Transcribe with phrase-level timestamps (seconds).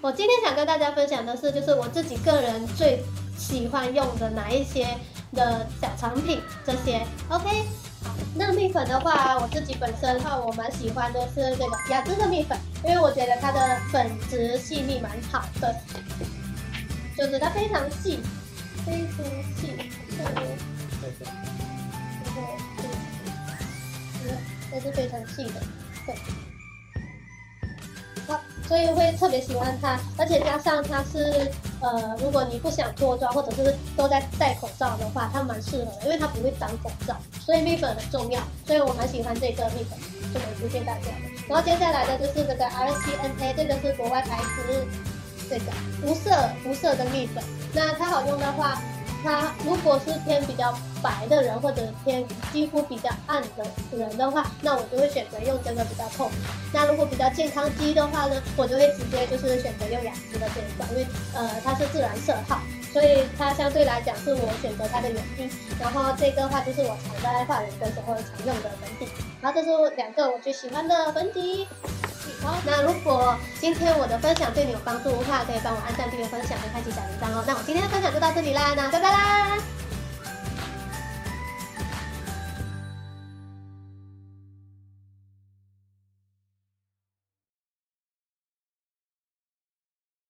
[0.00, 3.02] 我今天想跟大家分享的是，就是我自己个人最
[3.36, 4.86] 喜欢用的哪一些
[5.32, 7.06] 的小产品，这些。
[7.28, 7.64] OK，
[8.34, 15.74] 那蜜粉的话，我自己本身的话，我蛮喜欢的是这个雅姿的蜜粉，因为我觉得它的粉质细腻蛮好的，
[17.16, 18.20] 就是它非常细，
[18.86, 19.24] 非常
[19.56, 19.76] 细，
[20.16, 21.26] 对对对，
[24.24, 25.60] 对，这是非常细的，
[26.06, 26.14] 对。
[28.66, 39.98] 所以会特别喜欢它，而且加上它是，呃，如果你不想脱妆或者是都在戴口罩的话，它蛮适合的，因为它不会长口罩，所以蜜粉很重要，所以我蛮喜欢这个蜜粉，
[40.32, 41.30] 就蛮推荐大家的。
[41.48, 44.86] 然后接下来的就是这个 RCNA，这个是国外牌子，
[45.48, 45.64] 这个
[46.04, 46.30] 无色
[46.64, 48.80] 无色的蜜粉，那它好用的话。
[49.22, 53.64] 它如果是偏比较白的人，或者偏肌肤比较暗的
[53.96, 56.30] 人的话，那我就会选择用这个比较透。
[56.72, 62.60] 那如果比较健康肌的话呢，我就会直接就是选择用雅姿的这一款，因为呃它是自然色号，
[62.92, 65.50] 所以它相对来讲是我选择它的原因。
[65.80, 69.08] 然后这个话就是我常在画人的时候常用的粉底。
[69.40, 71.66] 然后这是两个我最喜欢的粉底。
[72.64, 77.44] 那如果今天我的分享对你有帮助的话，可以帮我按赞、订阅、分享，跟开启小铃铛哦。
[77.46, 79.58] 那我今天的分享就到这里啦，那拜拜啦。